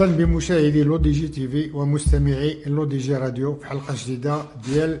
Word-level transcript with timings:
مرحبا 0.00 0.16
بمشاهدي 0.24 0.82
Le 0.82 0.96
DJ 0.96 1.28
TV 1.28 1.70
ومستمعي 1.70 2.62
Le 2.66 2.84
DJ 2.84 3.16
Radio 3.16 3.54
في 3.56 3.66
حلقة 3.66 3.94
جديدة 4.04 4.42
ديال 4.64 5.00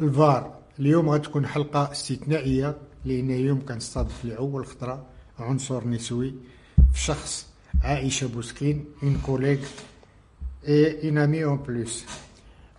الفار. 0.00 0.54
اليوم 0.78 1.08
غتكون 1.10 1.46
حلقة 1.46 1.92
استثنائية 1.92 2.76
لأن 3.04 3.30
اليوم 3.30 3.60
كنستضيف 3.66 4.24
لاول 4.24 4.66
خطره 4.66 5.06
عنصر 5.38 5.88
نسوي 5.88 6.34
في 6.92 7.00
شخص 7.00 7.46
عائشة 7.82 8.26
بوسكين 8.26 8.84
un 9.02 9.18
collègue 9.26 9.58
et 10.68 11.08
un 11.08 11.18
ami 11.18 11.44
en 11.44 11.56
plus 11.56 12.04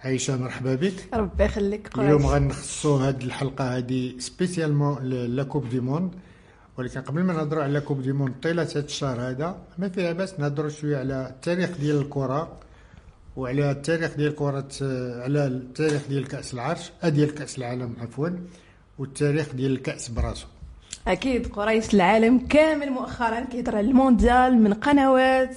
عائشة 0.03 0.37
مرحبا 0.37 0.75
بك. 0.75 0.93
ربي 1.13 1.43
يخليك 1.43 1.99
اليوم 1.99 2.25
غنخصو 2.25 2.95
هاد 2.95 3.21
الحلقة 3.21 3.77
هادي 3.77 4.19
spécialement 4.19 5.03
la 5.03 5.43
Coupe 5.43 5.69
du 5.69 5.79
Monde 5.79 6.11
ولكن 6.77 7.01
قبل 7.01 7.23
ما 7.23 7.33
نهضروا 7.33 7.63
على 7.63 7.81
Coupe 7.81 8.01
du 8.01 8.11
Monde 8.11 8.33
طيلة 8.43 8.63
هذا 8.63 8.79
الشهر 8.79 9.21
هذا 9.21 9.57
ما 9.77 9.89
فيها 9.89 10.13
باس 10.13 10.39
نهضروا 10.39 10.69
شوية 10.69 10.97
على 10.97 11.27
التاريخ 11.29 11.77
ديال 11.77 11.97
الكرة 12.01 12.59
وعلى 13.35 13.71
التاريخ 13.71 14.15
ديال 14.15 14.35
كرة 14.35 14.67
على 15.23 15.47
التاريخ 15.47 16.07
ديال 16.07 16.27
كأس 16.27 16.53
العرش 16.53 16.91
آه، 17.03 17.09
ديال 17.09 17.35
كأس 17.35 17.57
العالم 17.57 17.95
عفوا 18.01 18.29
والتاريخ 18.99 19.53
ديال 19.55 19.71
الكأس 19.71 20.09
براسو. 20.09 20.47
أكيد 21.07 21.47
قريش 21.47 21.93
العالم 21.93 22.39
كامل 22.39 22.89
مؤخرا 22.89 23.39
كيهضر 23.39 23.75
على 23.75 23.87
المونديال 23.87 24.57
من 24.63 24.73
قنوات 24.73 25.55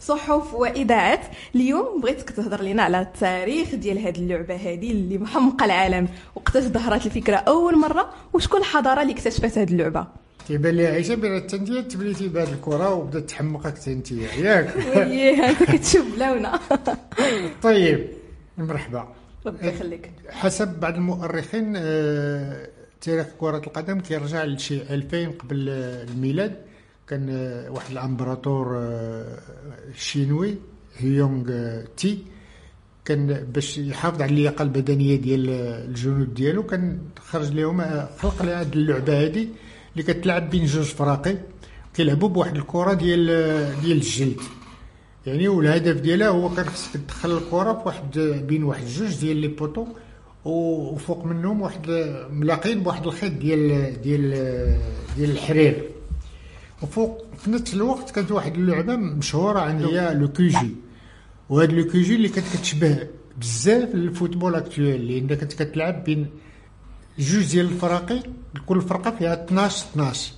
صحف 0.00 0.54
وإذاعات. 0.54 1.20
اليوم 1.54 2.00
بغيتك 2.00 2.30
تهضر 2.30 2.62
لنا 2.62 2.82
على 2.82 3.00
التاريخ 3.00 3.74
ديال 3.74 3.98
هذه 3.98 4.18
اللعبة 4.18 4.54
هذه 4.54 4.90
اللي 4.90 5.18
محمقة 5.18 5.64
العالم. 5.64 6.08
وقتاش 6.34 6.64
ظهرت 6.64 7.06
الفكرة 7.06 7.36
أول 7.36 7.78
مرة؟ 7.78 8.10
وشكون 8.32 8.60
الحضارة 8.60 9.02
اللي 9.02 9.12
اكتشفت 9.12 9.58
هذه 9.58 9.70
اللعبة؟ 9.70 10.21
تيبان 10.46 10.74
لي 10.74 10.86
عايشه 10.86 11.14
بان 11.14 11.32
انت 11.32 11.54
تبليتي 11.92 12.28
بهذه 12.28 12.52
الكرة 12.52 12.94
وبدات 12.94 13.28
تحمقك 13.30 13.88
انت. 13.88 14.12
ياك. 14.12 14.76
انت 14.76 15.62
كتشوف 15.72 16.14
بلاونا 16.16 16.60
طيب 17.62 18.06
مرحبا. 18.58 19.08
ربي 19.46 19.68
يخليك. 19.68 20.10
حسب 20.30 20.80
بعض 20.80 20.94
المؤرخين 20.94 21.72
آه، 21.76 22.68
تاريخ 23.00 23.26
كرة 23.40 23.62
القدم 23.66 24.00
كيرجع 24.00 24.44
لشي 24.44 24.82
2000 24.82 25.26
قبل 25.38 25.68
الميلاد. 25.68 26.54
كان 27.08 27.28
آه، 27.30 27.70
واحد 27.70 27.90
الإمبراطور 27.90 28.78
آه، 28.78 29.38
شينوي 29.96 30.54
هيونغ 30.96 31.50
تي. 31.96 32.18
كان 33.04 33.26
باش 33.54 33.78
يحافظ 33.78 34.22
على 34.22 34.30
اللياقة 34.30 34.62
البدنية 34.62 35.16
ديال 35.16 35.50
الجنود 35.88 36.34
ديالو 36.34 36.62
كان 36.62 36.98
خرج 37.18 37.52
لهم 37.52 37.80
خلق 38.18 38.42
هذه 38.42 38.72
اللعبة 38.72 39.24
هذه 39.24 39.48
اللي 39.92 40.02
كتلعب 40.02 40.50
بين 40.50 40.64
جوج 40.64 40.84
فراقي 40.84 41.36
كيلعبوا 41.94 42.28
بواحد 42.28 42.56
الكرة 42.56 42.92
ديال 42.92 43.26
ديال 43.82 43.96
الجلد. 43.96 44.40
يعني 45.26 45.48
والهدف 45.48 46.00
ديالها 46.00 46.28
هو 46.28 46.54
كان 46.54 46.64
خصك 46.64 47.00
تدخل 47.00 47.36
الكرة 47.38 47.72
بواحد 47.72 48.18
بين 48.18 48.64
واحد 48.64 48.86
جوج 48.86 49.20
ديال 49.20 49.36
لي 49.36 49.48
بوطو 49.48 49.86
وفوق 50.44 51.24
منهم 51.24 51.60
واحد 51.60 51.86
ملاقين 52.30 52.82
بواحد 52.82 53.06
الخيط 53.06 53.32
ديال 53.32 53.68
ديال 54.02 54.30
ديال 55.16 55.30
الحرير. 55.30 55.82
وفوق 56.82 57.24
في 57.38 57.50
نفس 57.50 57.74
الوقت 57.74 58.10
كانت 58.10 58.30
واحد 58.32 58.54
اللعبة 58.54 58.96
مشهورة 58.96 59.60
عندها 59.60 60.10
هي 60.10 60.14
لو 60.14 60.28
كيجي 60.28 60.74
وهاد 61.48 61.72
le 61.72 61.84
jeu 61.84 62.14
اللي 62.14 62.28
كانت 62.28 62.46
كتشبه 62.56 63.06
بزاف 63.40 63.94
ال 63.94 64.01
football 64.01 64.54
actuel 64.54 65.08
لأن 65.08 65.26
كانت 65.26 65.52
كتلعب 65.62 66.04
بين 66.04 66.26
جوج 67.18 67.50
ديال 67.52 67.66
الفراقي 67.66 68.22
كل 68.66 68.80
فرقة 68.82 69.10
فيها 69.10 69.44
12 69.44 69.86
12 69.92 70.32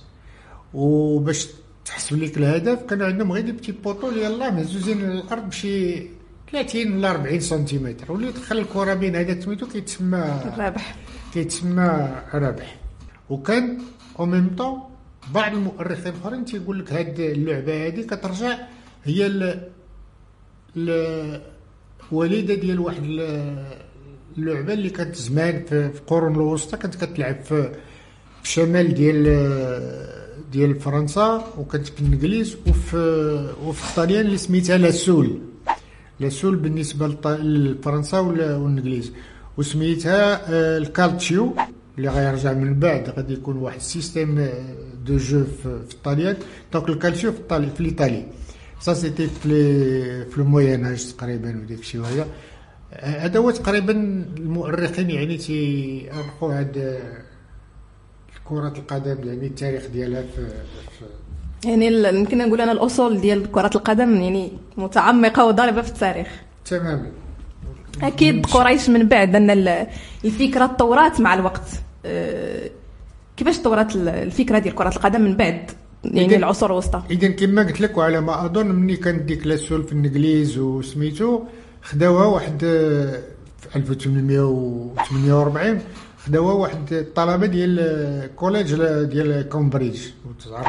وباش 0.73 1.47
تحسب 1.85 2.23
لك 2.23 2.37
الهدف 2.37 2.81
كان 2.83 3.01
عندهم 3.01 3.31
غير 3.31 3.43
des 3.45 3.51
petits 3.51 3.71
poteaux 3.71 4.09
اللي 4.09 4.23
يلاه 4.25 4.49
مهزوزين 4.49 4.99
للارض 5.09 5.49
بشي 5.49 6.07
30 6.51 6.91
ولا 6.97 7.11
40 7.11 7.39
سنتيمتر. 7.39 8.11
واللي 8.11 8.31
دخل 8.31 8.57
الكرة 8.57 8.93
بين 8.93 9.15
هذاك 9.15 9.41
سميتو 9.41 9.67
كيتسمى 9.67 10.41
رابح. 10.57 10.95
كيتسمى 11.33 12.15
رابح. 12.33 12.75
وكان 13.29 13.81
au 14.19 14.25
même 14.25 14.55
temps 14.57 14.79
بعض 15.33 15.53
المؤرخين 15.53 16.13
الاخرين 16.13 16.45
تيقول 16.45 16.79
لك 16.79 16.93
هاد 16.93 17.19
اللعبة 17.19 17.87
هذه 17.87 18.01
كترجع 18.01 18.57
هي 19.03 19.25
ال 20.75 21.41
وليده 22.11 22.53
ديال 22.55 22.79
واحد 22.79 23.03
اللعبة 24.37 24.73
اللي 24.73 24.89
كانت 24.89 25.15
زمان 25.15 25.63
في 25.69 25.91
القرون 25.95 26.35
الوسطى 26.35 26.77
كانت 26.77 26.95
كتلعب 26.95 27.35
في 27.43 27.71
في 28.43 28.51
شمال 28.51 28.93
ديال 28.93 29.25
ديال 30.51 30.79
فرنسا 30.79 31.53
وكانت 31.57 31.87
في 31.87 32.01
الإنجليز 32.01 32.57
وفي 32.67 32.97
وفي 33.63 33.89
الطاليان 33.89 34.25
اللي 34.25 34.37
سميتها 34.37 34.77
la 34.77 34.93
soule. 34.93 35.39
la 36.19 36.29
soule 36.29 36.55
بالنسبة 36.55 37.07
لفرنسا 37.27 38.19
والإنجليز. 38.19 39.11
وسميتها 39.57 40.51
آه، 40.53 40.77
الكالتشيو 40.77 41.55
اللي 41.97 42.09
غيرجع 42.09 42.53
من 42.53 42.79
بعد. 42.79 43.09
غادي 43.09 43.33
يكون 43.33 43.57
واحد 43.57 43.77
ال 43.77 43.86
système 43.86 44.49
de 45.05 45.17
jeu 45.17 45.43
في 45.43 45.65
الطاليان 45.65 46.37
donc 46.73 46.89
الكالتشيو 46.89 47.31
في 47.31 47.39
الطالي 47.39 47.69
في 47.69 47.79
الإيطالي. 47.79 48.25
ça 48.79 48.93
c'était 48.93 49.27
في 50.31 50.37
ال 50.37 50.45
Moyen 50.45 50.85
Âge 50.85 51.05
تقريبا 51.13 51.59
وديك 51.63 51.79
الشيء 51.79 52.01
وهذا. 52.01 52.27
هذا 52.99 53.39
هو 53.39 53.51
تقريبا 53.51 53.91
المؤرخين 54.37 55.09
يعني 55.09 55.37
تيأرخوا 55.37 56.53
هاد 56.53 56.99
كرة 58.45 58.73
القدم 58.77 59.27
يعني 59.27 59.47
التاريخ 59.47 59.87
ديالها 59.87 60.21
في, 60.21 60.47
في 60.99 61.05
يعني 61.69 61.87
يمكن 62.17 62.37
نقول 62.37 62.61
أنا 62.61 62.71
الأصول 62.71 63.21
ديال 63.21 63.51
كرة 63.51 63.71
القدم 63.75 64.21
يعني 64.21 64.51
متعمقة 64.77 65.45
وضاربة 65.45 65.81
في 65.81 65.89
التاريخ. 65.89 66.27
تماما 66.65 67.11
أكيد 68.03 68.45
قريش 68.45 68.89
من 68.89 69.07
بعد 69.07 69.35
أن 69.35 69.49
الفكرة 70.25 70.65
تطورات 70.65 71.21
مع 71.21 71.33
الوقت. 71.33 71.69
أه، 72.05 72.69
كيفاش 73.37 73.57
تطورات 73.57 73.95
الفكرة 73.95 74.59
ديال 74.59 74.75
كرة 74.75 74.89
القدم 74.89 75.21
من 75.21 75.35
بعد؟ 75.35 75.71
يعني 76.03 76.35
العصور 76.35 76.71
الوسطى. 76.71 77.01
اذا 77.09 77.27
كما 77.27 77.63
قلت 77.63 77.81
لك 77.81 77.97
وعلى 77.97 78.21
ما 78.21 78.45
أظن 78.45 78.67
ملي 78.67 78.95
كانت 78.95 79.21
ديك 79.21 79.47
la 79.47 79.57
soule 79.57 79.83
في 79.83 79.91
الإنجليز 79.91 80.57
وسميتو 80.57 81.41
خداوها 81.85 82.25
واحد 82.25 82.59
في 83.59 83.75
1848 83.75 85.79
خداوها 86.25 86.53
واحد 86.53 86.93
الطلبة 86.93 87.45
ديال 87.45 88.35
collège 88.35 88.73
ديال 89.03 89.49
كومبريدج. 89.49 90.01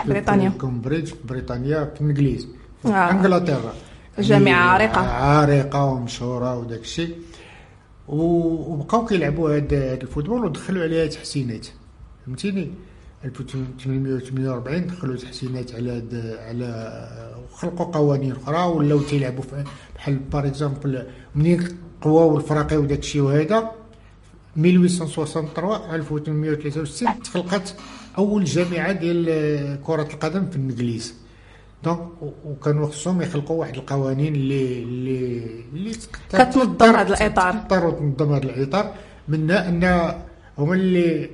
بريطانيا. 0.09 0.49
كومبريدج 0.51 1.07
في 1.07 1.15
بريطانيا 1.29 1.85
في 1.95 2.01
الإنجليز 2.01 2.49
في 2.83 2.89
آه. 2.89 3.11
إنجلترا. 3.11 3.73
جامعه 4.19 4.71
عريقة. 4.71 5.01
عريقة 5.01 5.85
ومشهورة 5.85 6.59
وداك 6.59 6.81
الشيء. 6.81 7.15
وبقاو 8.09 9.07
كيلعبوا 9.07 9.57
هذا 9.57 9.95
ال 9.95 10.00
football 10.00 10.45
ودخلوا 10.45 10.83
عليها 10.83 11.07
تحسينات. 11.07 11.67
فهمتيني؟ 12.27 12.71
1848 13.27 14.87
دخلوا 14.87 15.17
تحسينات 15.17 15.75
على 15.75 16.03
على 16.49 16.69
وخلقوا 17.53 17.87
قوانين 17.87 18.33
أخرى 18.33 18.65
ولاو 18.65 19.01
تيلعبوا 19.01 19.45
بحال 19.97 20.15
par 20.33 20.47
exemple 20.47 21.07
منين 21.35 21.69
قواو 22.03 22.37
الفراقي 22.37 22.77
وداك 22.77 22.99
الشيء 22.99 23.23
وهذا؟ 23.23 23.71
1863 24.57 25.95
1863 25.95 27.23
تخلقت 27.23 27.75
أول 28.19 28.45
جامعة 28.45 28.93
ديال 28.93 29.83
كرة 29.83 30.09
القدم 30.15 30.47
في 30.51 30.57
الإنجليز. 30.57 31.15
donc 31.85 31.99
وكانوا 32.45 32.87
خصهم 32.87 33.23
يخلقوا 33.23 33.61
واحد 33.61 33.75
القوانين 33.75 34.35
اللي 34.35 34.83
اللي 34.83 35.43
اللي 35.73 35.93
كتنظم 36.31 36.97
هذا 36.97 37.09
الإطار. 37.09 37.53
تضطر 37.53 37.91
تنظم 37.91 38.33
هذا 38.33 38.45
الإطار 38.45 38.95
منها 39.29 39.69
أن 39.69 40.15
هما 40.59 40.75
اللي 40.75 41.31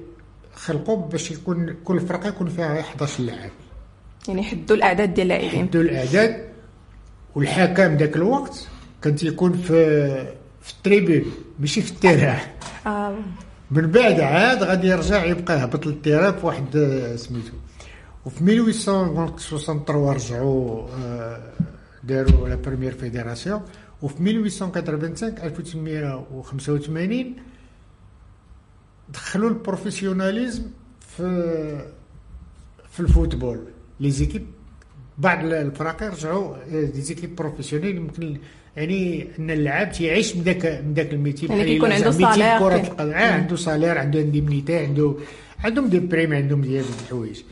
خلقوا 0.64 1.06
باش 1.08 1.30
يكون 1.30 1.76
كل 1.84 2.00
فرقة 2.00 2.28
يكون 2.28 2.48
فيها 2.48 2.80
11 2.80 3.22
لاعب 3.22 3.50
يعني 4.28 4.42
حدوا 4.42 4.76
الأعداد 4.76 5.14
ديال 5.14 5.32
اللاعبين. 5.32 5.66
حدوا 5.68 5.82
الأعداد. 5.82 6.44
والحكم 7.34 7.96
ذاك 7.96 8.16
الوقت 8.16 8.68
كان 9.02 9.16
تيكون 9.16 9.52
في 9.52 9.74
في 10.62 10.72
ال 10.72 10.80
tribune 10.80 11.32
ماشي 11.58 11.82
في 11.82 11.92
ال 11.92 11.98
terrain 11.98 12.38
آه. 12.86 13.18
من 13.70 13.86
بعد 13.86 14.20
عاد 14.20 14.62
غادي 14.62 14.86
يرجع 14.88 15.24
يبقى 15.24 15.58
يهبط 15.58 15.86
لل 15.86 15.98
terrain 15.98 16.36
في 16.36 16.46
واحد 16.46 16.76
آه، 16.76 17.16
سميتو. 17.16 17.52
وفي 18.26 18.40
1863 18.40 20.08
رجعوا 20.14 20.88
آه، 21.04 21.52
داروا 22.04 22.48
la 22.48 22.54
première 22.54 22.92
fédération 22.92 23.62
وفي 24.02 24.20
1885 24.30 25.38
1885 25.42 27.36
دخلوا 29.12 29.48
ال 29.48 29.55
professionnalisme 29.55 30.62
في 31.00 31.86
في 32.90 33.00
ال 33.00 33.06
football. 33.06 33.58
les 34.00 34.10
équipes 34.10 34.46
بعض 35.18 35.44
الفرق 35.44 36.02
رجعوا 36.02 36.56
des 36.70 37.00
équipes 37.00 37.36
professionnelles. 37.36 37.96
يمكن 37.96 38.36
يعني 38.76 39.28
أن 39.38 39.50
اللاعب 39.50 39.92
تيعيش 39.92 40.36
من 40.36 40.42
ذاك 40.42 40.82
من 40.86 40.94
ذاك 40.94 41.12
ال 41.12 41.17
métier 41.17 41.46
يعني 41.46 41.64
كيكون 41.64 41.92
عنده 41.92 42.10
salaire 42.10 42.58
كرة 42.58 42.80
القدم 42.80 43.12
عنده 43.12 43.56
salaire 43.56 43.98
عنده 43.98 44.20
indemnité 44.20 44.76
عنده 44.76 45.14
عندهم 45.64 45.88
des 45.88 46.00
primes 46.00 46.32
عندهم 46.32 46.60
ديال 46.60 46.84
الحوايج. 47.02 47.42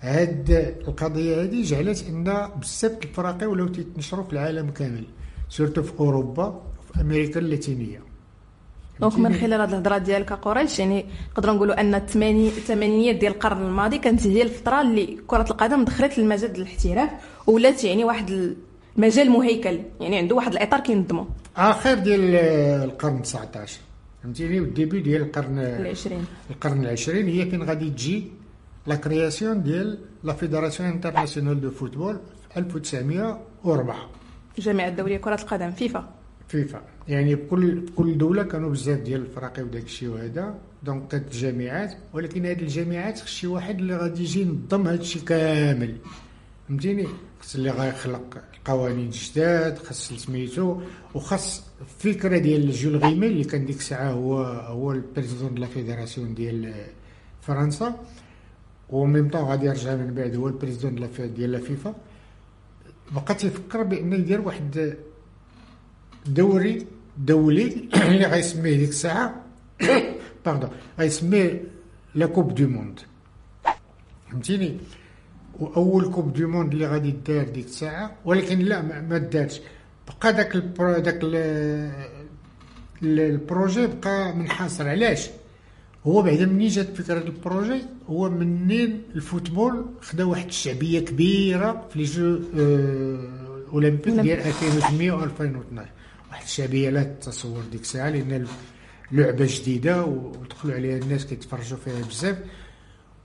هاد 0.00 0.50
القضية 0.88 1.42
هذه 1.42 1.62
جعلت 1.62 2.04
أن 2.08 2.50
بزاف 2.60 2.92
الفراقي 3.04 3.46
ولاو 3.46 3.68
تيتنشروا 3.68 4.24
في 4.24 4.32
العالم 4.32 4.70
كامل 4.70 5.04
surtout 5.48 5.82
في 5.82 5.92
أوروبا 6.00 6.62
وفي 6.80 7.00
أمريكا 7.00 7.40
اللاتينية. 7.40 8.00
donc 9.00 9.18
من 9.18 9.34
خلال 9.34 9.60
هذه 9.60 9.68
الهضرة 9.70 9.98
ديالك 9.98 10.32
قريش 10.32 10.78
يعني 10.78 11.06
نقدروا 11.32 11.54
نقولوا 11.54 11.80
أن 11.80 11.94
الثمانينيات 11.94 13.16
ديال 13.16 13.32
القرن 13.32 13.62
الماضي 13.66 13.98
كانت 13.98 14.26
هي 14.26 14.42
الفترة 14.42 14.80
اللي 14.80 15.18
كرة 15.26 15.46
القدم 15.50 15.84
دخلت 15.84 16.18
للمجال 16.18 16.52
ديال 16.52 16.66
الاحتراف 16.66 17.10
ولات 17.46 17.84
يعني 17.84 18.04
واحد 18.04 18.54
المجال 18.96 19.30
مهيكل 19.30 19.80
يعني 20.00 20.18
عنده 20.18 20.34
واحد 20.36 20.52
الإطار 20.52 20.80
كينظمو. 20.80 21.26
آخر 21.56 21.94
ديال 21.94 22.34
القرن 22.84 23.22
19 23.22 23.80
فهمتيني؟ 24.22 24.60
وال 24.60 24.71
début 24.71 25.00
ديال 25.00 25.22
القرن 25.22 25.58
العشرين. 25.58 26.24
القرن 26.50 26.80
العشرين 26.84 27.28
هي 27.28 27.50
فين 27.50 27.62
غادي 27.62 27.90
تجي 27.90 28.24
la 28.86 28.94
création 28.94 29.62
ديال 29.62 29.98
la 30.24 30.32
Fédération 30.32 30.88
Internationale 30.88 31.60
de 31.60 31.70
Football 31.70 32.20
في 32.50 32.56
1904 32.60 33.96
الجامعة 34.58 34.88
الدولية 34.88 35.16
كرة 35.16 35.34
القدم 35.34 35.70
فيفا. 35.70 36.08
فيفا. 36.48 36.82
يعني 37.08 37.34
بكل 37.34 37.80
بكل 37.80 38.18
دولة 38.18 38.42
كانوا 38.42 38.70
بزاف 38.70 39.00
ديال 39.00 39.20
الفراقي 39.20 39.62
وداك 39.62 39.84
الشيء 39.84 40.08
وهذا. 40.08 40.58
donc 40.82 41.08
كانت 41.08 41.34
الجامعات 41.34 41.94
ولكن 42.12 42.46
هذه 42.46 42.60
الجامعات 42.60 43.20
خص 43.20 43.26
شي 43.26 43.46
واحد 43.46 43.78
اللي 43.78 43.96
غادي 43.96 44.22
يجي 44.22 44.40
ينظم 44.40 44.86
هذا 44.88 45.00
الشيء 45.00 45.22
كامل. 45.22 45.96
فهمتيني؟ 46.68 47.06
خص 47.40 47.54
اللي 47.54 47.70
غيخلق 47.70 48.42
قوانين 48.64 49.10
جداد 49.10 49.78
خاص 49.78 50.12
سميتو 50.12 50.80
وخاص 51.14 51.64
الفكرة 51.80 52.38
ديال 52.38 52.72
Jules 52.72 52.96
Rimet 52.96 53.26
اللي 53.26 53.44
كان 53.44 53.66
ديك 53.66 53.76
الساعة 53.76 54.10
هو 54.10 54.42
هو 54.42 54.92
ال 54.92 54.98
président 54.98 55.54
de 55.54 55.60
la 55.60 55.66
fédération 55.66 56.34
ديال 56.34 56.74
فرنسا. 57.40 57.94
و 58.90 58.98
même 58.98 59.28
temps 59.28 59.42
غادي 59.42 59.66
يرجع 59.66 59.94
من 59.94 60.14
بعد 60.14 60.36
هو 60.36 60.48
ال 60.48 60.54
président 60.54 61.08
ديال 61.18 61.60
فيفا. 61.60 61.94
بقى 63.12 63.34
تيفكر 63.34 63.82
بأن 63.82 64.12
يدير 64.12 64.40
واحد 64.40 64.96
دوري 66.28 66.86
دولي 67.18 67.88
اللي 67.94 68.26
غيسميه 68.26 68.76
ديك 68.76 68.88
الساعة. 68.88 69.42
pardon 70.46 70.70
غيسميه 70.98 71.62
la 72.14 72.26
Coupe 72.26 72.54
du 72.54 72.68
Monde 72.68 73.00
فهمتيني؟ 74.30 74.76
وأول 75.58 76.10
Coupe 76.10 76.32
du 76.32 76.48
Monde 76.48 76.72
اللي 76.72 76.86
غادي 76.86 77.10
دار 77.26 77.48
ديك 77.48 77.66
الساعة 77.66 78.12
ولكن 78.24 78.58
لا 78.58 78.82
ما 78.82 79.18
دارش. 79.18 79.60
بقى 80.08 80.32
داك 80.32 80.54
ال 80.54 80.65
pro 80.65 80.98
داك 80.98 81.20
ال 83.02 83.14
projet 83.14 83.86
بقى 83.86 84.36
منحصر. 84.36 84.88
علاش؟ 84.88 85.30
هو 86.06 86.22
بعدا 86.22 86.46
منين 86.46 86.68
جات 86.68 86.96
فكرة 86.96 87.18
ال 87.18 87.27
projet 87.27 87.82
هو 88.10 88.30
منين 88.30 89.02
ال 89.14 89.22
football 89.22 89.86
خدا 90.00 90.24
واحد 90.24 90.46
الشعبية 90.46 91.00
كبيرة 91.00 91.86
في 91.90 91.98
les 91.98 92.04
Jeux 92.04 92.38
آه، 92.58 93.18
olympiques 93.72 94.14
ديال 94.14 94.38
2008 94.38 95.12
و 95.12 95.24
2012 95.24 95.88
واحد 96.30 96.42
الشعبيه 96.42 96.90
لا 96.90 97.02
تتصور 97.02 97.62
ديك 97.72 97.80
الساعة 97.80 98.10
لأن 98.10 98.46
لعبه 99.12 99.46
جديدة 99.50 100.04
ودخلوا 100.04 100.74
عليها 100.74 100.98
الناس 100.98 101.26
كيتفرجوا 101.26 101.78
فيها 101.84 102.06
بزاف. 102.08 102.36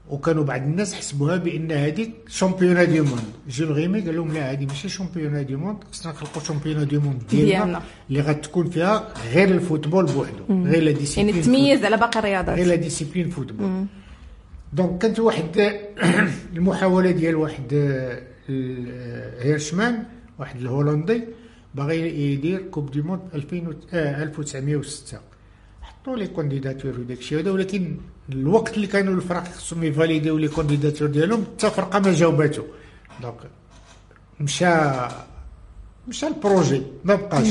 وكانوا 0.10 0.44
بعض 0.44 0.62
الناس 0.62 0.94
حسبوها 0.94 1.38
بأن 1.38 1.72
هذيك 1.72 2.12
championnat 2.28 2.84
du 2.84 3.02
monde. 3.02 3.24
Jules 3.50 3.72
Rimet 3.72 4.02
قال 4.02 4.16
لهم 4.16 4.34
لا 4.34 4.52
هذه 4.52 4.66
ماشي 4.66 4.90
championnat 4.90 5.42
du 5.42 5.56
monde 5.56 5.78
خصنا 5.92 6.12
نخلقوا 6.12 6.44
championnat 6.44 6.84
du 6.84 6.98
monde 6.98 7.22
ديالنا 7.30 7.82
اللي 8.10 8.22
غتكون 8.22 8.70
فيها 8.70 9.14
غير 9.34 9.48
ال 9.48 9.54
football 9.54 10.06
بوحدو 10.06 10.64
غير 10.66 10.84
la 10.84 10.92
discipline 10.92 11.36
يعني 11.36 11.46
تميز 11.48 11.86
على 11.86 11.98
باقي 11.98 12.20
الرياضات. 12.20 12.58
غير 12.58 12.68
la 12.68 12.76
discipline 12.76 13.30
football. 13.30 13.86
Donc 14.74 15.02
كانت 15.02 15.20
واحد 15.20 15.80
المحاولة 16.56 17.12
ديال 17.12 17.36
واحد 17.36 17.74
هيرشمان 19.40 20.04
واحد 20.40 20.60
الهولندي 20.62 21.24
باغي 21.76 22.32
يدير 22.34 22.62
coupe 22.62 22.92
du 22.92 23.02
monde 23.02 23.22
1906 23.34 25.20
حطوا 25.82 26.16
les 26.16 26.28
candidatures 26.28 27.00
وداك 27.00 27.18
الشيء 27.18 27.40
هذا 27.40 27.52
ولكن 27.52 27.98
الوقت 28.30 28.76
اللي 28.76 28.88
كانوا 28.88 29.14
الفرق 29.14 29.44
خصهم 29.48 29.84
يفاليديو 29.84 30.38
les 30.38 30.48
candidatures 30.48 31.08
ديالهم 31.08 31.46
حتى 31.56 31.70
فرقة 31.70 32.00
ما 32.00 32.14
جاوباتو. 32.14 32.64
Donc 33.22 33.36
مشى 34.40 34.66
مشى 36.08 36.28
ال 36.28 36.36
projet 36.36 36.82
ما 37.06 37.16
بقاش. 37.16 37.48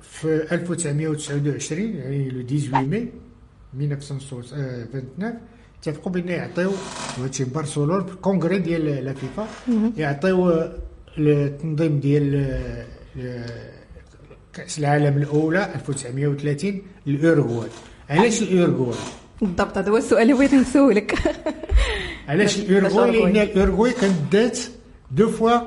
في 0.01 0.47
1929 0.51 1.81
يعني 1.95 2.29
le 2.29 2.47
18 2.47 3.07
مي 3.73 3.85
1929 3.85 5.33
اتفقوا 5.79 6.11
بأن 6.11 6.27
يعطيو 6.29 6.71
وهادشي 7.19 7.45
في 7.45 7.51
برشلونة 7.51 8.03
في 8.03 8.11
ال 8.13 8.19
congrès 8.19 8.59
ديال 8.59 8.85
la 9.05 9.13
FIFA 9.13 9.47
يعطيو 9.97 10.69
التنظيم 11.17 11.99
ديال 11.99 12.35
آه، 13.19 13.77
كأس 14.53 14.79
العالم 14.79 15.17
الأولى 15.17 15.73
1930 15.75 16.81
الأوروغواي. 17.07 17.69
علاش 18.09 18.41
الأوروغواي؟ 18.41 18.97
بالضبط 19.41 19.77
هذا 19.77 19.91
هو 19.91 19.97
السؤال 19.97 20.21
اللي 20.21 20.33
بغيت 20.33 20.53
نسولك. 20.53 21.15
علاش 22.29 22.57
الاوروغواي 22.59 23.11
لأن 23.11 23.37
الاوروغواي 23.37 23.91
كانت 23.91 24.15
دات 24.31 24.59
deux 25.11 25.29
fois 25.29 25.59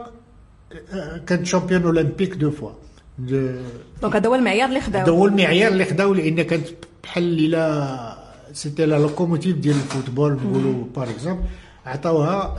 كانت 1.26 1.46
champion 1.46 1.82
olympique 1.82 2.34
deux 2.34 2.50
fois. 2.50 2.70
Donc 3.18 4.16
هذا 4.16 4.28
هو 4.28 4.34
المعيار 4.34 4.68
اللي 4.68 4.80
خداو. 4.80 5.02
هذا 5.02 5.12
هو 5.12 5.26
المعيار 5.26 5.72
اللي 5.72 5.84
خداو 5.84 6.14
لأن 6.14 6.42
كانت 6.42 6.66
بحال 7.02 7.50
لا 7.50 8.16
c'était 8.52 8.86
la 8.86 8.98
locomotive 8.98 9.56
ديال 9.56 9.74
ال 9.76 9.82
football 9.82 10.32
نقولوا 10.32 10.84
par 10.96 11.10
exemple 11.10 11.42
عطاوها 11.86 12.56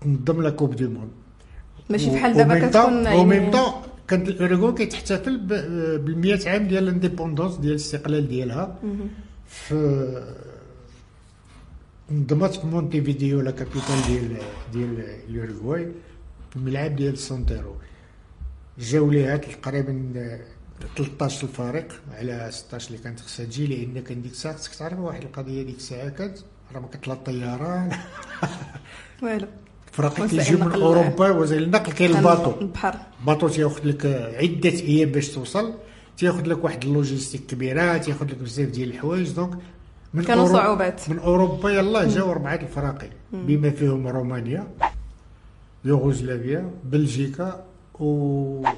تنظم 0.00 0.42
la 0.42 0.50
coupe 0.50 0.76
du 0.76 0.90
monde 0.90 1.10
ماشي 1.90 2.10
بحال 2.10 2.32
دابا 2.34 2.68
كتكون 2.68 3.06
au 3.06 3.24
même 3.24 3.50
temps 3.50 3.72
كانت 4.08 4.28
الاوروغواي 4.28 4.86
كتحتفل 4.86 5.38
بال 5.38 6.48
عام 6.48 6.68
ديال 6.68 6.82
ال 6.84 6.89
indépendance 6.89 7.56
ديال 7.56 7.70
الاستقلال 7.70 8.28
ديالها. 8.28 8.78
في 9.46 9.74
نظمات 12.10 12.54
في 12.54 12.66
مونتي 12.66 13.02
فيديو 13.02 13.40
la 13.40 13.50
capitale 13.50 14.02
ديال 14.06 14.36
ديال 14.72 15.00
الاوروغواي 15.28 15.92
في 16.50 16.56
الملعب 16.56 16.96
ديال 16.96 17.18
سانتيناريو. 17.18 17.74
جاو 18.78 19.10
ليها 19.10 19.36
تقريبا 19.36 20.12
13 20.96 21.42
الفريق 21.46 22.02
على 22.12 22.48
16 22.52 22.90
اللي 22.90 23.02
كانت 23.02 23.20
خصها 23.20 23.46
تجي 23.46 23.66
لأن 23.66 24.02
كان 24.02 24.22
ديك 24.22 24.32
الساعة 24.32 24.56
خصك 24.56 24.74
تعرف 24.74 24.98
واحد 24.98 25.22
القضية 25.22 25.62
ديك 25.62 25.76
الساعة 25.76 26.08
كانت 26.08 26.38
راه 26.74 26.80
ما 26.80 26.86
كانت 26.86 27.08
لا 27.08 27.14
الطيران 27.14 27.90
والو. 29.22 29.46
فرق 29.98 30.26
كيجيو 30.26 30.58
من 30.58 30.72
أوروبا 30.72 31.30
وزي 31.30 31.58
النقل 31.58 31.92
كاين 31.92 32.16
ال 32.16 32.22
bateau. 32.22 32.60
البحر. 32.60 32.94
ال 33.20 33.24
bateau 33.24 33.48
تياخذ 33.48 33.84
لك 33.84 34.06
عدة 34.40 34.70
أيام 34.70 35.10
باش 35.10 35.28
توصل. 35.28 35.74
تياخذ 36.18 36.46
لك 36.46 36.64
واحد 36.64 36.84
ال 36.84 36.90
logistique 36.90 37.46
كبيرة 37.46 37.96
تياخذ 37.96 38.26
لك 38.26 38.38
بزاف 38.38 38.68
ديال 38.68 38.90
الحوايج. 38.90 39.32
Donc 39.32 39.58
من 40.14 40.22
كانوا 40.22 40.42
أوروبا 40.42 40.58
صعوبات. 40.58 41.10
من 41.10 41.18
أوروبا 41.18 41.70
يلاه 41.70 42.04
جاو 42.04 42.30
أربعة 42.30 42.54
الفراقي 42.54 43.10
بما 43.32 43.70
فيهم 43.70 44.06
رومانيا 44.06 44.66
يوغوسلافيا 45.84 46.70
بلجيكا 46.84 47.64
و 48.00 48.68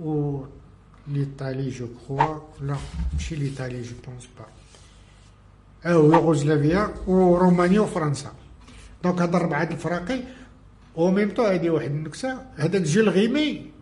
و 0.00 0.40
l'Italie 1.08 1.70
je 1.70 1.86
crois. 1.86 2.38
لا 2.60 2.76
ماشي 3.12 3.36
l'Italie 3.36 3.82
je 3.82 3.94
pense 4.06 4.28
pas. 4.38 4.46
أو 5.92 6.12
يوغوسلافيا 6.12 6.94
ورومانيا 7.06 7.80
وفرنسا 7.80 8.32
donc 9.04 9.20
هاد 9.20 9.34
الربعه 9.34 9.62
الفراقي 9.62 10.20
au 10.98 11.10
même 11.10 11.30
temps 11.30 11.42
هادي 11.42 11.70
واحد 11.70 11.90
النكته 11.90 12.38
هذاك 12.56 12.82
Jules 12.82 13.08
Rimet 13.08 13.72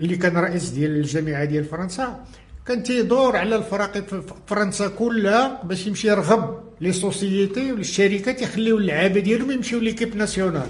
اللي 0.00 0.16
كان 0.16 0.36
رئيس 0.36 0.68
ديال 0.68 0.96
الجامعة 0.96 1.44
ديال 1.44 1.64
فرنسا. 1.64 2.24
كان 2.66 2.82
تيدور 2.82 3.36
على 3.36 3.56
الفراقي 3.56 4.02
في 4.02 4.22
فرنسا 4.46 4.88
كلها 4.88 5.62
باش 5.62 5.86
يمشي 5.86 6.08
يرغب 6.08 6.60
les 6.80 6.92
sociétés 6.92 7.72
والشركات 7.72 8.42
يخليو 8.42 8.78
اللعابة 8.78 9.20
ديالهم 9.20 9.50
يمشيو 9.50 9.80
l'équipe 9.80 10.16
nationale. 10.16 10.66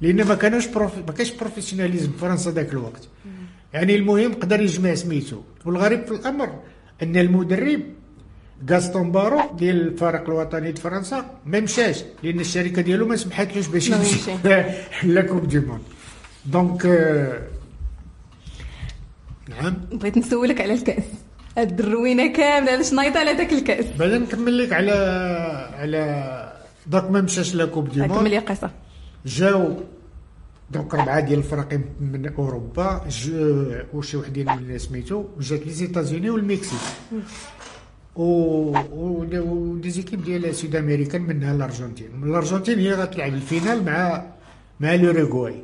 لأن 0.00 0.24
ما 0.24 0.34
كانوش 0.34 0.66
prof... 0.66 0.98
ما 0.98 1.12
كانش 1.12 1.30
professionnalisme 1.32 2.12
في 2.12 2.18
فرنسا 2.18 2.50
ذاك 2.50 2.72
الوقت. 2.72 3.08
يعني 3.72 3.96
المهم 3.96 4.32
قدر 4.34 4.60
يجمع 4.60 4.94
سميتو. 4.94 5.40
والغريب 5.64 6.04
في 6.06 6.12
الأمر 6.12 6.60
أن 7.02 7.16
المدرب 7.16 7.80
Gaston 8.70 9.12
Barreau 9.12 9.40
ديال 9.58 9.80
الفريق 9.80 10.24
الوطني 10.28 10.72
د 10.72 10.78
فرنسا 10.78 11.24
ما 11.46 11.60
مشاش 11.60 12.04
لأن 12.22 12.40
الشركة 12.40 12.82
ديالو 12.82 13.06
ما 13.06 13.16
سمحتلوش 13.16 13.66
باش 13.66 13.88
يمشي 13.88 14.20
لا 15.14 15.22
كوب 15.22 15.48
دي 15.48 15.58
موند 15.60 15.82
دونك 16.46 16.86
نعم. 19.48 19.74
بغيت 19.92 20.18
نسولك 20.18 20.60
على 20.60 20.72
الكأس. 20.74 21.04
هاد 21.58 21.80
الروينة 21.80 22.32
كاملة 22.32 22.72
علاش 22.72 22.92
نايضه 22.92 23.18
على 23.20 23.34
داك 23.34 23.52
الكأس؟ 23.52 23.84
بعدا 23.98 24.18
نكمل 24.18 24.58
لك 24.58 24.72
على 24.72 24.92
على 25.78 26.52
داك 26.86 27.10
ما 27.10 27.20
مشاش 27.20 27.54
لا 27.54 27.64
كوب 27.66 27.88
دي 27.88 28.00
كمل 28.00 28.08
موند 28.08 28.28
لي 28.28 28.38
قصه 28.38 28.70
جاو 29.26 29.76
دونك 30.70 30.94
ربعة 30.94 31.20
ديال 31.20 31.38
الفرق 31.38 31.80
من 32.00 32.32
أوروبا 32.38 33.04
جو 33.08 33.66
وشي 33.92 34.16
وحدين 34.16 34.46
من 34.56 34.78
سميتو 34.78 35.24
جات 35.40 35.66
لي 35.66 35.72
زيتازوني 35.72 36.30
والمكسيك. 36.30 36.80
و 38.16 38.24
و 38.96 39.76
دي 39.76 39.90
زيكيب 39.90 40.24
ديال 40.24 40.54
سود 40.54 40.76
أمريكان 40.76 41.22
منها 41.22 41.54
الأرجنتين. 41.54 42.08
الأرجنتين 42.22 42.78
هي 42.78 42.94
غتلعب 42.94 43.34
الفينال 43.34 43.84
مع 43.84 44.26
مع 44.80 44.94
l'Uruguay 44.94 45.62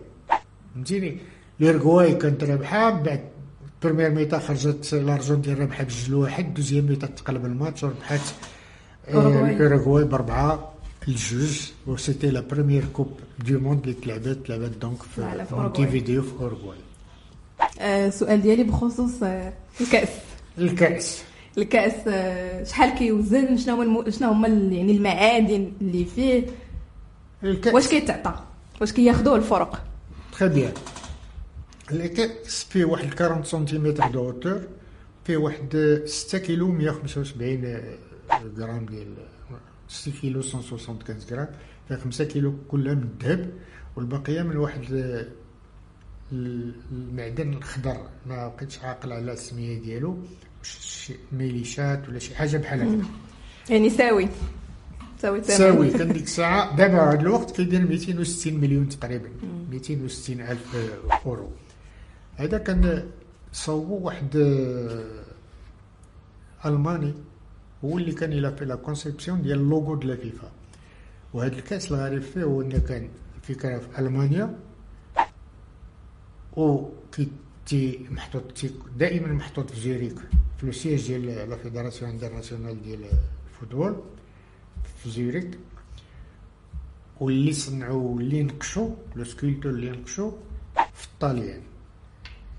فهمتيني؟ 0.74 1.16
l'Uruguay 1.60 2.14
كانت 2.14 2.44
رابحة 2.44 2.94
من 2.94 3.02
بعد 3.02 3.20
première 3.82 4.10
mi-temps 4.10 4.38
خرجت 4.38 4.94
الأرجنتين 4.94 5.54
رابحة 5.54 5.84
بجوج 5.84 6.10
لواحد 6.10 6.54
deuxième 6.54 6.84
mi-temps 6.84 7.06
تقلب 7.06 7.44
الماتش 7.44 7.84
وربحات 7.84 8.20
آه،. 9.08 9.52
l'Uruguay 9.58 10.04
بربعه 10.04 10.72
الجوج 11.08 11.70
و 11.86 11.96
c'était 11.96 12.30
la 12.30 12.40
première 12.40 12.84
coupe 12.92 13.10
du 13.46 13.58
monde 13.58 13.82
اللي 13.82 13.94
تلعبت 13.94 14.46
تلعبت 14.46 14.76
donc 14.82 15.02
في 15.02 15.08
voilà، 15.20 15.44
في 15.44 16.22
اوروغواي 16.40 16.78
السؤال 17.80 18.42
ديالي 18.42 18.64
بخصوص 18.64 19.22
الكأس. 19.80 20.08
الكأس. 20.58 21.22
الكاس 21.60 21.92
آه، 22.08 22.64
شحال 22.64 22.90
كيوزن 22.98 23.56
شنو 23.56 23.82
هما. 23.82 24.10
شنو 24.10 24.30
هما 24.30 24.48
يعني 24.48 24.92
المعادن 24.92 25.72
اللي 25.80 26.04
فيه 26.04 26.46
الكاس 27.44 27.74
واش 27.74 27.88
كيتعطى 27.88 28.44
واش 28.80 28.92
كياخذوه 28.92 29.36
الفرق 29.36 29.84
très 30.32 30.48
bien 30.48 30.72
الكاس 31.92 32.64
فيه 32.64 32.84
واحد 32.84 33.22
40 33.22 33.44
سنتيمتر 33.44 34.08
de 34.08 34.20
hauteur 34.20 34.60
فيه 35.24 35.36
واحد 35.36 36.00
6 36.06 36.38
كيلو 36.38 36.68
175 36.68 37.80
غرام 38.58 38.86
ديال 38.86 39.14
6 39.88 40.12
كيلو 40.20 40.40
175 40.40 41.18
غرام 41.30 41.48
فيه 41.88 41.94
5 41.94 42.24
كيلو 42.24 42.54
كلها 42.68 42.94
من 42.94 43.02
الذهب 43.02 43.50
والبقيه 43.96 44.42
من 44.42 44.56
واحد 44.56 44.92
آه، 44.92 45.26
المعدن 46.32 47.52
الخضر 47.52 47.96
ما 48.26 48.48
بقيتش 48.48 48.78
عاقل 48.78 49.12
على 49.12 49.32
السميه 49.32 49.78
ديالو 49.78 50.18
شي 50.62 51.14
malachite 51.32 52.08
ولا 52.08 52.18
شي 52.18 52.34
حاجة 52.34 52.56
بحال 52.56 52.80
هكا. 52.80 53.08
يعني 53.70 53.90
ساوي. 53.90 54.28
ساوي. 55.22 55.42
ساوي. 55.42 55.90
كان 55.98 56.12
ديك 56.12 56.22
الساعة 56.22 56.76
دابا 56.76 57.12
هذا 57.12 57.20
الوقت 57.20 57.50
كيدير 57.50 57.80
260 57.80 58.54
مليون 58.54 58.88
تقريبا. 58.88 59.28
260 59.70 60.40
ألف 60.40 60.76
أورو. 61.26 61.50
هذا 62.36 62.58
كان 62.58 63.08
صوبوا 63.52 64.00
واحد 64.00 64.36
آه، 64.36 65.24
ألماني. 66.66 67.14
هو 67.84 67.98
اللي 67.98 68.12
كان 68.12 68.32
يلعب 68.32 68.56
في 68.56 68.64
la 68.64 68.74
conception 68.74 69.42
ديال 69.42 69.58
اللوغو 69.58 69.94
ديال 69.94 70.10
الفيفا 70.10 70.50
وهذا 71.32 71.56
الكاس 71.56 71.92
الغريب 71.92 72.22
فيه 72.22 72.42
هو 72.42 72.62
إنه 72.62 72.78
كان 72.78 73.08
فكره 73.42 73.78
في 73.78 73.98
ألمانيا. 73.98 74.54
و 76.56 76.84
تي 77.70 78.06
محطوط 78.10 78.52
تي 78.52 78.70
دائما 78.98 79.28
محطوط 79.32 79.70
في 79.70 79.80
زيريك 79.80 80.18
في 80.58 80.66
le 80.66 80.72
siège 80.72 81.06
ديال 81.06 81.26
la 81.50 81.56
fédération 81.56 82.10
internationale 82.10 82.82
ديال 82.82 83.04
ال 83.50 83.55
football 83.55 83.96
في 85.02 85.10
زيوريك 85.10 85.58
واللي 87.20 87.52
صنعوا 87.52 88.14
واللي 88.16 88.42
نقشوا 88.42 88.90
le 89.16 89.24
sculpteur 89.24 89.72
اللي 89.72 89.90
نقشوا 89.90 90.32
في 90.94 91.06
الطاليان. 91.06 91.60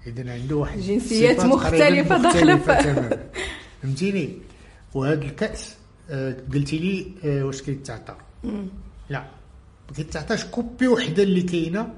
اذا 0.07 0.33
عنده 0.33 0.55
واحد 0.55 0.79
جنسيات 0.79 1.45
مختلفة 1.45 2.31
في- 2.31 2.83
تماماً. 2.83 3.29
فهمتيني؟ 3.81 4.37
وهذا 4.93 5.21
الكأس 5.25 5.75
آه، 6.09 6.37
قلتي 6.53 6.77
لي 6.79 7.11
آه، 7.23 7.43
واش 7.43 7.61
كيتعطى؟ 7.61 8.15
لا. 9.09 9.19
ما 9.89 9.95
كيتعطاش 9.95 10.45
copie 10.45 10.87
وحدة 10.87 11.23
اللي 11.23 11.41
كاينة 11.41 11.93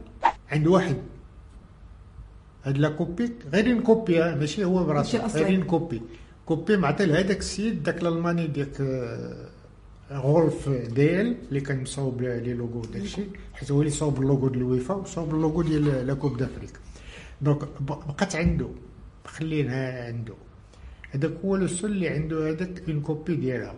عند 0.51 0.67
واحد. 0.67 0.97
هاد 2.63 2.77
la 2.77 2.89
copie 2.89 3.31
غير 3.53 3.67
une 3.75 3.95
copie 3.95 4.29
ها 4.29 4.35
ماشي 4.35 4.65
هو 4.65 4.83
براسو. 4.83 5.17
غير 5.17 5.59
une 5.59 5.75
copie 5.75 6.01
copie. 6.45 6.77
معطي 6.77 7.05
لهذاك 7.05 7.37
السيد 7.39 7.83
داك 7.83 8.01
الألماني 8.01 8.47
ديك 8.47 8.81
آه، 8.81 9.49
غولف 10.11 10.69
ديال 10.69 11.35
اللي 11.49 11.61
كان 11.61 11.81
مصوب 11.81 12.21
les 12.21 12.53
logos 12.53 12.81
داكشي 12.81 13.23
حيت 13.53 13.71
هو 13.71 13.79
اللي 13.79 13.91
صوب 13.91 14.19
اللوغو 14.21 14.47
ديال 14.47 14.61
الويفا 14.61 14.93
وصوب 14.93 15.33
اللوغو 15.35 15.61
ديال 15.61 16.07
la 16.07 16.13
coupe 16.13 16.37
d'Afrique. 16.37 16.69
donc 17.41 17.59
بقات 17.81 18.35
عنده 18.35 18.69
خلينها 19.25 20.07
عنده. 20.07 20.33
هذاك 21.11 21.31
هو 21.45 21.55
le 21.55 21.67
seul 21.67 21.91
اللي 21.91 22.07
عنده 22.09 22.49
هذاك 22.49 22.89
une 22.89 23.01
copie 23.01 23.35
ديالها. 23.35 23.75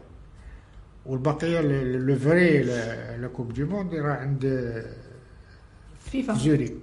والبقية 1.06 1.62
le 1.62 2.16
vrai 2.16 2.64
la 2.64 3.18
la 3.18 3.28
coupe 3.28 3.54
du 3.54 3.64
monde 3.64 3.94
راه 3.96 4.14
عند 4.14 4.44
فيفا. 6.00 6.34
زوريك. 6.34 6.76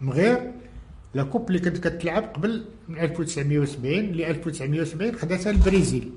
من 0.00 0.10
غير 0.12 0.52
la 1.14 1.22
coupe 1.22 1.48
اللي 1.48 1.58
كانت 1.58 1.88
كتلعب 1.88 2.22
قبل 2.24 2.64
من 2.88 2.98
1970 2.98 3.94
ل 3.94 4.22
1970 4.22 5.16
خداتها 5.16 5.50
البرازيل 5.50 6.10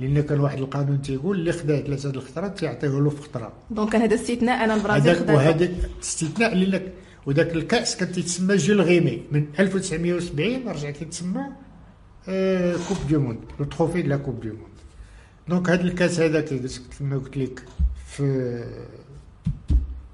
لأن 0.00 0.20
كان 0.20 0.40
واحد 0.40 0.58
القانون 0.58 1.02
تيقول 1.02 1.36
اللي 1.38 1.52
خدا 1.52 1.80
ثلاثة 1.80 2.10
الخطرات 2.10 2.58
تيعطيه 2.58 2.88
له 2.88 3.10
في 3.10 3.22
خطره 3.22 3.52
donc 3.70 3.92
كان 3.92 4.02
هذا 4.02 4.14
استثناء 4.14 4.64
أنا 4.64 4.74
البرازيل 4.74 5.14
خداتها. 5.16 5.34
وهذاك 5.34 5.70
استثناء 6.02 6.54
لانك 6.54 6.92
وذاك 7.26 7.54
الكأس 7.54 7.96
كان 7.96 8.12
تيتسمى 8.12 8.56
Jules 8.56 8.80
Rimet. 8.80 9.22
من 9.32 9.46
1970 9.58 10.68
رجع 10.68 10.90
كيتسمى 10.90 11.42
آه 12.28 12.76
coupe 12.88 12.96
du 13.10 13.20
monde 13.20 13.38
le 13.60 13.64
trophée 13.66 14.02
la 14.02 14.16
coupe 14.16 14.40
du 14.40 14.48
monde 14.48 14.74
donc 15.48 15.70
هذا 15.70 15.82
الكأس 15.82 16.20
هذا 16.20 16.40
كما 16.98 17.16
قلت 17.18 17.36
لك 17.36 17.62
في 18.06 18.24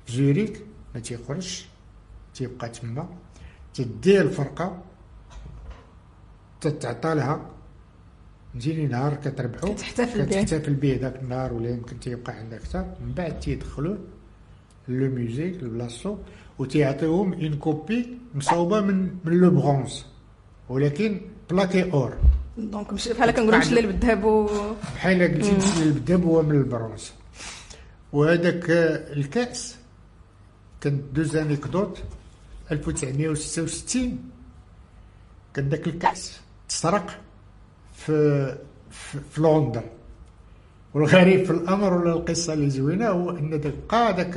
في 0.07 0.12
زوريك 0.16 0.61
ما 0.95 1.00
تيخرجش 1.00 1.66
تيبقى 2.35 2.69
تما. 2.69 3.09
تدير 3.75 4.23
الفرقة 4.23 4.83
تتعطى 6.61 7.15
لها 7.15 7.50
فهمتيني 8.53 8.87
نهار 8.87 9.15
كتربحو 9.15 9.75
كتحتفل 9.75 10.27
به. 10.27 10.43
كتحتفل 10.43 10.75
به 10.75 10.99
ذاك 11.00 11.17
النهار 11.23 11.53
ولا 11.53 11.71
يمكن 11.71 12.00
تيبقى 12.00 12.33
عندك 12.33 12.57
أكثر 12.57 12.85
من 13.00 13.12
بعد 13.12 13.41
تيدخلوه 13.41 13.99
le 14.88 15.11
musée 15.11 15.49
البلاصو 15.49 16.17
وتيعطيوهم 16.59 17.33
une 17.33 17.54
copie 17.54 18.19
مصوبة 18.35 18.81
من 18.81 19.11
من 19.25 19.33
le 19.40 19.50
bronze 19.50 20.04
ولكن 20.69 21.21
plaqué 21.50 21.92
or. 21.92 22.16
donc 22.57 22.92
مش 22.93 23.09
بحال 23.09 23.31
كنقولوا 23.31 23.59
مشلل 23.59 23.87
بالذهب 23.87 24.25
و 24.25 24.49
بحال 24.95 25.23
قلتي 25.23 25.57
مثل 25.57 25.83
الذهب 25.83 26.25
هو 26.25 26.43
من 26.43 26.57
البرونز. 26.57 27.12
وهذاك 28.12 28.71
الكأس 29.17 29.77
كان 30.81 31.03
deux 31.12 31.37
anecdotes. 31.37 32.02
1966 32.73 34.19
كان 35.55 35.69
ذاك 35.69 35.87
الكاس 35.87 36.41
تسرق 36.69 37.21
في 37.95 38.57
في, 38.91 39.19
في 39.31 39.41
لندن. 39.41 39.83
والغريب 40.95 41.45
في 41.45 41.50
الأمر 41.50 41.95
ولا 41.95 42.12
القصة 42.12 42.53
اللي 42.53 42.71
زوينة 42.71 43.09
هو 43.09 43.31
إن 43.31 43.61
بقى 43.91 44.15
ذاك 44.17 44.35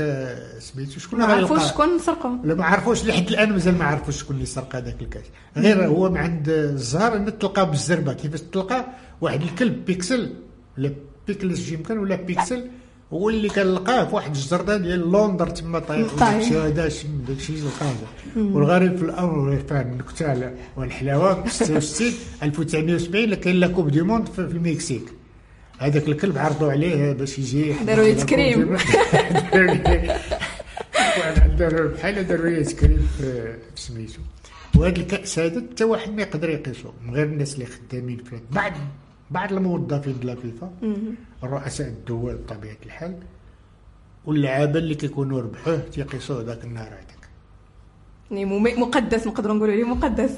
سميتو 0.60 1.00
شكون؟ 1.00 1.20
ما 1.20 1.26
عرفوش؟ 1.26 1.64
شكون 1.64 2.00
سرقوا 2.00 2.38
لا 2.44 2.54
ما 2.54 2.66
عرفوش 2.66 3.06
لحد 3.06 3.28
الآن 3.28 3.52
مازال 3.52 3.78
ما 3.78 3.86
عرفوش 3.86 4.20
شكون 4.20 4.36
اللي 4.36 4.46
سرق 4.46 4.76
هذاك 4.76 5.02
الكاس. 5.02 5.24
غير 5.58 5.86
هو 5.88 6.10
من 6.10 6.18
عند 6.18 6.50
الزهر 6.50 7.16
إن 7.16 7.40
تلقاه 7.40 7.64
بالزربة. 7.64 8.14
كيفاش 8.14 8.42
تلقاه 8.42 8.86
واحد 9.22 9.42
الكلب 9.42 9.86
بيكلس 9.86 10.34
ولا 10.78 10.92
بيكلس 11.28 11.60
جيمكن 11.60 11.98
ولا 11.98 12.16
بيكلس 12.16 12.70
هو 13.14 13.30
اللي 13.30 13.50
كان 13.50 13.74
لقاه 13.74 14.06
في 14.06 14.16
واحد 14.16 14.36
الجرده 14.36 14.78
ديال 14.78 15.12
لندر 15.12 15.50
تما 15.50 15.80
طايح. 15.80 16.14
وداكشي 16.14 16.58
هذا 16.58 16.90
شم 16.90 17.08
داكشي 17.28 17.54
لقاه 17.54 17.94
والغريب 18.36 18.98
في 18.98 19.04
الأمر 19.04 19.54
النكته 19.72 20.34
على- 20.36 20.78
والحلاوة 20.80 21.44
في 21.44 21.50
66 21.54 22.12
1970 22.44 23.24
اللي 23.24 23.36
كاين 23.36 23.56
la 23.56 23.68
coupe 23.68 23.90
du 23.90 24.02
monde 24.02 24.28
في 24.28 24.40
المكسيك 24.40 25.04
هذاك 25.80 26.08
الكلب 26.08 26.38
عرضوا 26.38 26.72
عليه 26.72 27.12
باش 27.14 27.40
يجي 27.40 27.74
داروا 27.88 28.06
ايس 28.06 28.26
كريم. 28.26 28.78
داروا 31.58 31.88
بحال 31.92 32.28
داروا 32.28 32.48
ايس 32.48 32.74
كريم 32.76 33.08
في 33.18 33.54
سميتو. 33.76 34.20
وهذا 34.76 34.96
الكأس 34.98 35.40
هذا 35.40 35.62
حتى 35.72 35.84
واحد 35.84 36.12
ما 36.16 36.22
يقدر 36.22 36.50
يقيسو 36.50 36.90
من 37.08 37.14
غير 37.16 37.26
الناس 37.26 37.54
اللي 37.54 37.66
خدامين 37.66 38.18
في 38.18 38.40
بعض 38.52 38.72
بعض 39.32 39.54
الموظفين 39.54 40.20
ديال 40.20 40.30
الفيفا 40.30 40.72
رؤساء 41.44 41.88
الدول 41.88 42.36
بطبيعه 42.36 42.78
الحال 42.86 43.16
واللعابة 44.26 44.80
اللي 44.80 44.96
كيكونوا 44.96 45.42
ربحوه 45.42 45.78
تيقيسوه 45.78 46.44
ذاك 46.44 46.64
النهار 46.64 46.88
هذاك. 46.88 47.08
يعني 48.32 48.46
مقدس 48.76 49.28
نقدروا 49.28 49.56
نقولوا 49.56 49.74
عليه 49.74 49.84
مقدس. 49.84 50.32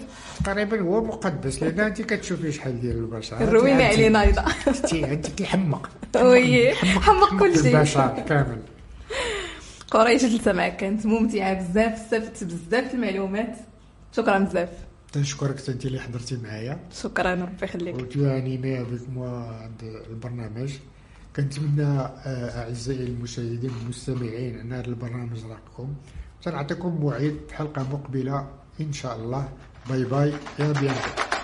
تقريبا 0.46 0.82
هو 0.82 1.04
مقدس 1.04 1.63
لأن 1.63 1.80
أنت 1.80 2.01
كتشوفي 2.01 2.51
شحال 2.51 2.82
ديال 2.82 2.98
البشر 2.98 3.36
عليه 3.36 4.08
نايضه 4.08 4.44
أنت 4.68 4.94
أنت 4.94 5.27
كيحمق. 5.27 5.89
وي 6.15 6.75
حمق 6.75 7.39
كل 7.39 7.60
شيء. 7.60 7.77
البشر 7.77 8.24
كامل. 8.27 8.60
قريش 9.92 10.25
جلسه 10.25 10.54
معك 10.54 10.77
كانت 10.77 11.06
ممتعة 11.06 11.54
بزاف 11.54 11.94
استفدت 11.94 12.44
بزاف 12.44 12.94
المعلومات. 12.94 13.58
شكرا 14.12 14.39
بزاف. 14.39 14.70
تنشكرك 15.15 15.69
أنت 15.69 15.86
اللي 15.86 16.00
حضرتي 16.00 16.38
معايا. 16.43 16.79
شكرا 16.91 17.34
ربي 17.34 17.65
يخليك. 17.65 17.95
وتعنينا 17.95 18.84
بك 18.84 19.01
عند 19.17 19.81
البرنامج. 20.10 20.72
كنتمنى 21.36 21.84
آه، 21.84 22.63
أعزائي 22.63 23.03
المشاهدين 23.03 23.72
والمستمعين 23.79 24.60
أن 24.60 24.74
هذا 24.74 24.88
البرنامج 24.88 25.39
راكم. 25.45 25.93
سنعطيكم 26.41 26.89
موعد 26.89 27.36
في 27.48 27.55
حلقة 27.55 27.84
مقبلة 27.84 28.48
إن 28.81 28.93
شاء 28.93 29.15
الله. 29.15 29.50
bye 29.89 30.03
bye. 30.03 30.34
à 30.60 30.72
bientôt 30.72 31.35